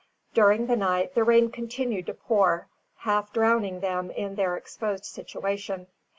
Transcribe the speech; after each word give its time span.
During 0.33 0.65
the 0.65 0.75
night, 0.75 1.13
the 1.13 1.23
rain 1.23 1.51
continued 1.51 2.07
to 2.07 2.15
pour, 2.15 2.65
half 3.01 3.31
drowning 3.31 3.81
them 3.81 4.09
in 4.09 4.33
their 4.33 4.57
exposed 4.57 5.05
situation. 5.05 5.85